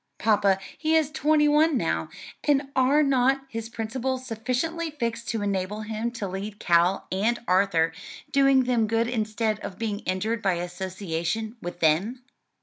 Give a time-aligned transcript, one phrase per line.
[0.17, 2.09] Papa, he is twenty one now,
[2.43, 7.93] and are not his principles sufficiently fixed to enable him to lead Cal and Arthur,
[8.31, 12.23] doing them good instead of being injured by association with them?"